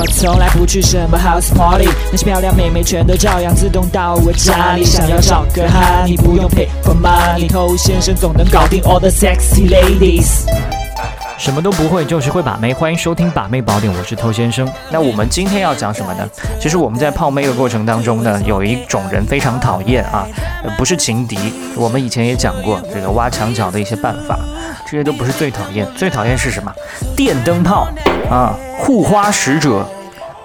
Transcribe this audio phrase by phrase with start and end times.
[0.00, 4.84] 我从来不去什么 house party，那些漂亮妹妹全都照样自动到我家里。
[4.84, 10.44] 想要找个哈，你不用 pay for money，偷先生总能搞定 all the sexy ladies。
[11.36, 12.72] 什么都不会，就是会把妹。
[12.72, 14.70] 欢迎收听《把妹宝典》，我是偷先生。
[14.92, 16.24] 那我们今天要讲什么呢？
[16.60, 20.24] 其实我们在泡妹的过程当中呢，有一种人非常讨厌啊，
[20.76, 21.36] 不是情敌。
[21.74, 24.38] 我们以前也讲过这个挖墙脚的一些办法，
[24.84, 25.84] 这些都不是最讨厌。
[25.96, 26.72] 最讨厌是什么？
[27.16, 27.88] 电灯泡
[28.30, 29.86] 啊，护花使者。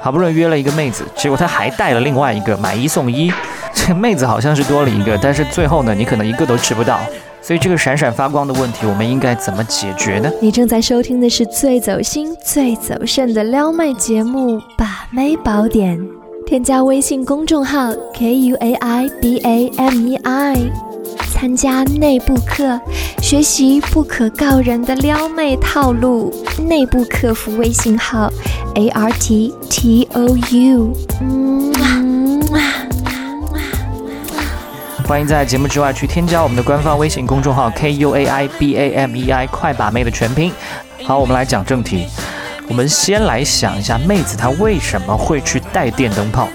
[0.00, 3.32] 好不容易约了一个妹子，结果他还带了另外一个，买一送一。
[3.74, 7.00] 这妹子好像是多了一个，但是最后呢，你可能一个都吃不到。
[7.42, 10.30] 所以这个闪闪发光的问题，我们应该怎么解决呢？
[10.40, 15.98] 你正在收听的是最走心、最走肾的撩妹节目《把妹宝典》，
[16.46, 20.56] 添加微信公众号 k u a i b a m e i，
[21.32, 22.80] 参加内部课，
[23.26, 26.32] 学习不可告人的撩妹套路。
[26.68, 28.30] 内部客服微信号
[28.76, 30.92] a r t t o u。
[35.08, 40.52] 欢迎在节目之外去添加我们的官方微信公众号 K U A I B A M E I 快把妹的全拼。
[41.02, 42.06] 好，我们来讲正题。
[42.68, 46.48] 我们先来想一下，妹子她为什么会去带电灯泡？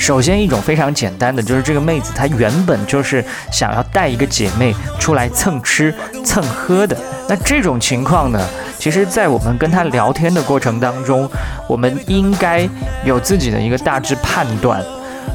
[0.00, 6.96] 首先，一种非常简单的，就是这个妹子她原本就是想要带一个姐妹出来蹭吃蹭喝的。
[7.28, 8.40] 那这种情况呢，
[8.78, 11.30] 其实，在我们跟她聊天的过程当中，
[11.68, 12.66] 我们应该
[13.04, 14.82] 有自己的一个大致判断。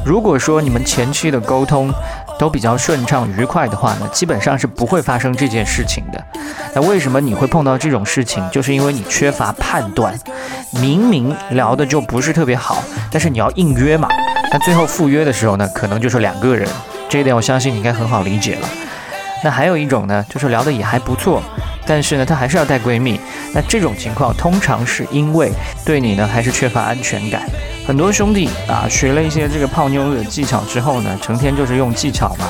[0.04, 1.90] 如果说你们前期的沟通
[2.38, 6.22] 都比较顺畅愉快的话呢，基本上是不会发生这件事情的。
[6.74, 8.44] 那为什么你会碰到这种事情？
[8.50, 10.18] 就是因为你缺乏判断。
[10.72, 14.08] 明明聊的就不是特别好，但是你要硬约嘛。
[14.56, 16.66] 那最后赴约的时候呢，可能就是两个人。
[17.10, 18.66] 这一点我相信你应该很好理解了。
[19.44, 21.42] 那还有一种呢，就是聊的也还不错，
[21.84, 23.20] 但是呢，她还是要带闺蜜。
[23.52, 25.52] 那这种情况通常是因为
[25.84, 27.42] 对你呢还是缺乏安全感。
[27.86, 32.46] 很多兄弟啊，学了一些这个泡妞的技巧之后呢，成天就是用技巧嘛，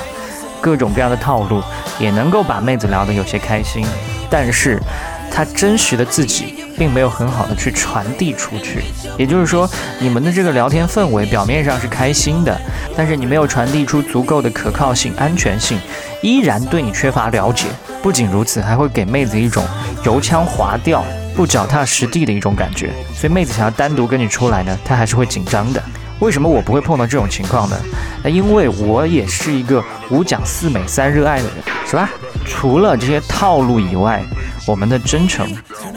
[0.60, 1.60] 各种各样的套路，
[1.98, 3.84] 也能够把妹子聊得有些开心。
[4.30, 4.80] 但是，
[5.28, 8.84] 他真实的自己并没有很好的去传递出去。
[9.18, 12.60] 也就是说，你们的这个聊天氛围表面上是开心的，
[12.96, 15.78] 但是你没有传递出足够的可靠性、安全性，
[16.22, 17.66] 依然对你缺乏了解。
[18.02, 19.64] 不仅如此，还会给妹子一种
[20.04, 21.04] 油腔滑调。
[21.34, 25.82] 不脚踏实地的一种感觉，所以妹子想要单独跟你出来呢，她还是会紧张的。
[26.18, 27.76] 为什么我不会碰到这种情况呢？
[28.24, 31.56] 那因为我也是一个五讲四美三热爱的人，
[31.86, 32.08] 是吧？
[32.46, 34.24] 除了这些套路以外，
[34.66, 35.46] 我们的真诚、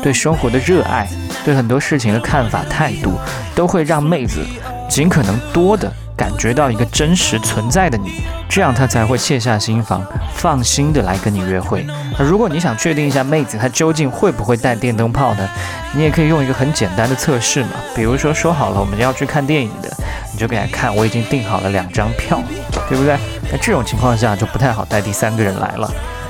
[0.01, 1.07] 对生活的热爱、
[1.43, 3.17] 对很多事情的看法态度，
[3.55, 4.45] 都会让妹子
[4.87, 5.91] 尽可能多的。
[6.15, 10.03] 感觉到一个真实存在的你，这样她才会卸下心防，
[10.35, 11.87] 放心的来跟你约会。
[12.17, 15.49] 那如果你想确定一下妹子她究竟会不会带电灯泡呢？
[15.93, 19.89] 你也可以用一个很简单的测试嘛，比如说说好了我们要去看电影的，
[20.33, 22.43] 你就给她看我已经订好了两张票，
[22.89, 23.17] 对不对？
[23.49, 25.89] 那这种情况下就不太好带第三个人来了。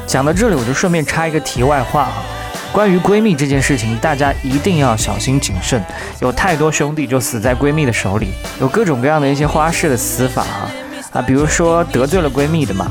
[0.09, 2.23] 讲到这里，我就顺便插一个题外话啊。
[2.71, 5.79] 关于闺蜜这件事情，大家一定要小心谨慎。
[6.19, 10.71] 有太多兄弟就死在闺蜜的手里，有各种各样的一些花式的死法啊
[11.13, 12.87] 啊，比如说得罪了闺蜜的嘛，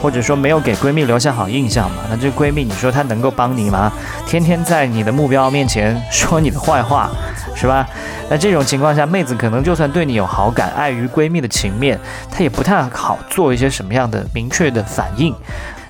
[0.00, 3.92] 或者说没有给闺蜜留下好印象嘛，那这闺蜜你说她能够帮你吗？
[4.26, 7.10] 天天在你的目标面前 说你的坏话，
[7.54, 7.86] 是吧？
[8.30, 15.34] 那这种情况下，妹子可能就算对你有好感，碍于闺蜜的情面，她也不太好做一些什么样的明确的反应。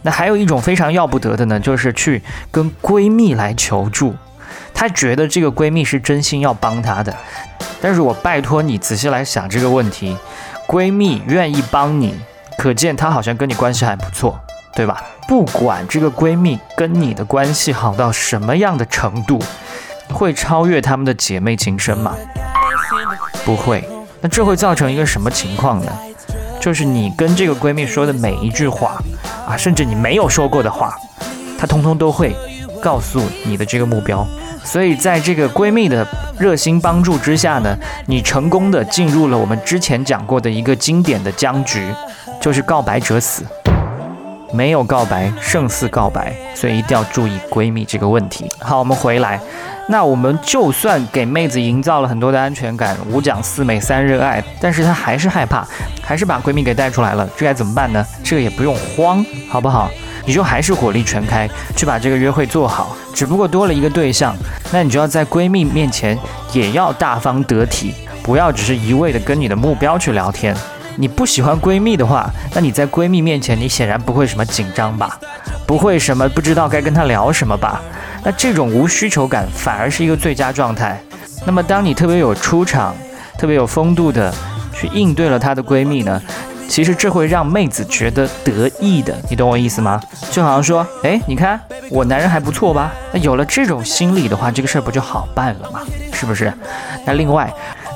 [0.02, 4.14] 那还有一种非常要不得的呢，就是去跟闺蜜来求助，
[4.72, 7.14] 她觉得这个闺蜜是真心要帮她的，
[7.80, 10.16] 但是我拜托你仔细来想这个问题，
[10.66, 12.14] 闺蜜愿意帮你，
[12.56, 14.38] 可见她好像跟你关系还不错，
[14.74, 15.02] 对吧？
[15.26, 19.38] 不管这个闺蜜跟你的关系好到什么样的程度，
[20.08, 22.16] 会超越她们的姐妹情深吗？
[23.44, 23.86] 不会。
[24.20, 25.92] 那这会造成一个什么情况呢？
[26.60, 28.98] 就是你跟这个闺蜜说的每一句话。
[29.46, 30.94] 啊，甚至你没有说过的话，
[31.58, 32.36] 她通通都会
[32.82, 34.26] 告诉你的这个目标。
[34.62, 36.06] 所以，在这个闺蜜的
[36.38, 37.74] 热心帮助之下呢，
[38.04, 41.82] 你成功的进入了我们之前讲过的一个经典的僵局，
[42.38, 43.42] 就是告白者死。
[44.52, 48.50] 没有告白胜似告白，所以一定要注意闺蜜这个问题。
[48.58, 49.40] 好，我们回来，
[49.88, 55.66] 那我们就算给妹子营造了很多的安全感，五讲四美三热爱，但是她还是害怕，
[56.02, 58.04] 还是把闺蜜给带出来了，这该怎么办呢？
[58.24, 59.90] 这个也不用慌，好不好？
[60.24, 64.36] 你就还是火力全开去把这个约会做好，只不过多了一个对象，
[64.70, 66.18] 那你就要在闺蜜面前
[66.52, 70.54] 也要大方得体，不要只是一味的跟你的目标去聊天。
[71.00, 75.16] 你不喜欢闺蜜的话，那你在闺蜜面前，你显然不会什么紧张吧？
[75.64, 77.80] 不会什么不知道该跟她聊什么吧？
[78.24, 81.00] 那这种无需求感反而是一个最佳状态。
[81.46, 82.92] 那么当你特别有出场、
[83.38, 84.34] 特别有风度的
[84.72, 86.20] 去应对了她的闺蜜呢，
[86.68, 90.00] 其实这会让妹子觉得得意的，你懂我意思吗？
[90.32, 91.60] 就好像说，哎，你看
[91.90, 92.90] 我男人还不错吧？
[93.12, 95.80] 那有了这种心理的话，这个事儿不就好办了吗？
[96.12, 96.52] 是不是？
[97.06, 97.48] 那另外，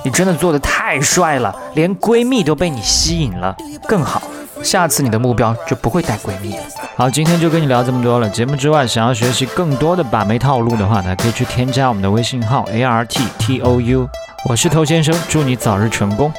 [0.04, 3.56] 你真的做的太帅了，连闺蜜都被你吸引了，
[3.86, 4.22] 更好。
[4.62, 6.62] 下次你的目标就不会带闺蜜了。
[6.96, 8.28] 好，今天就跟你聊这么多了。
[8.28, 14.08] 节目之外，想要学习更多的把妹套路的话呢，可以去添加我们的微信号 A R T T O U。
[14.48, 16.32] 我是头先生，祝你早日成功。